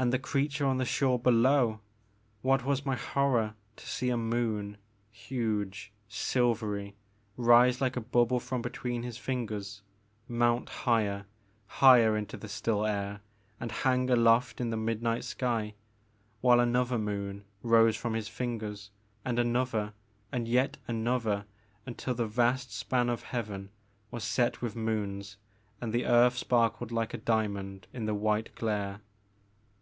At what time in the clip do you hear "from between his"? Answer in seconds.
8.38-9.18